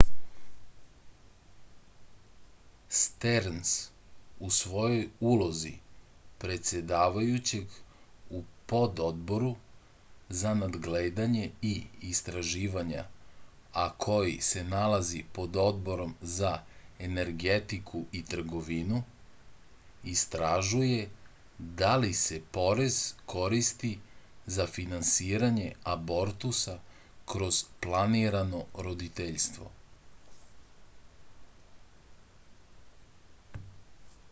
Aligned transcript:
sterns 3.01 3.69
u 4.39 4.47
svojoj 4.55 5.03
ulozi 5.19 5.71
predsedavajućeg 6.41 7.65
u 8.29 8.41
pododboru 8.71 9.51
za 10.41 10.53
nadgledanje 10.61 11.45
i 11.71 11.73
istraživanja 12.13 13.05
a 13.73 13.85
koji 14.05 14.35
se 14.49 14.63
nalazi 14.73 15.23
pod 15.37 15.55
odborom 15.65 16.15
za 16.37 16.53
energetiku 17.07 18.03
i 18.11 18.23
trgovinu 18.33 19.01
istražuje 20.15 21.09
da 21.81 21.95
li 22.03 22.13
se 22.23 22.41
porez 22.59 23.01
koristi 23.35 23.93
za 24.57 24.67
finansiranje 24.75 25.71
abortusa 25.95 26.79
kroz 27.33 27.63
planirano 27.85 28.65
roditeljstvo 28.87 29.71